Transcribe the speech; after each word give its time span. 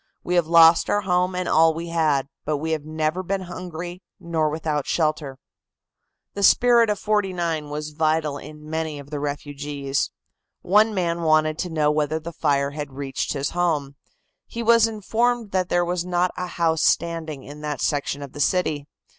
"We 0.23 0.33
have 0.33 0.47
lost 0.47 0.89
our 0.89 1.01
home 1.01 1.35
and 1.35 1.47
all 1.47 1.75
we 1.75 1.89
had, 1.89 2.27
but 2.43 2.57
we 2.57 2.71
have 2.71 2.83
never 2.83 3.21
been 3.21 3.41
hungry 3.41 4.01
nor 4.19 4.49
without 4.49 4.87
shelter." 4.87 5.37
The 6.33 6.41
spirit 6.41 6.89
of 6.89 6.97
'49 6.97 7.69
was 7.69 7.91
vital 7.91 8.39
in 8.39 8.67
many 8.67 8.97
of 8.97 9.11
the 9.11 9.19
refugees. 9.19 10.09
One 10.63 10.95
man 10.95 11.21
wanted 11.21 11.59
to 11.59 11.69
know 11.69 11.91
whether 11.91 12.19
the 12.19 12.33
fire 12.33 12.71
had 12.71 12.93
reached 12.93 13.33
his 13.33 13.51
home. 13.51 13.95
He 14.47 14.63
was 14.63 14.87
informed 14.87 15.51
that 15.51 15.69
there 15.69 15.85
was 15.85 16.03
not 16.03 16.31
a 16.35 16.47
house 16.47 16.81
standing 16.81 17.43
in 17.43 17.61
that 17.61 17.79
section 17.79 18.23
of 18.23 18.31
the 18.33 18.39
city. 18.39 18.87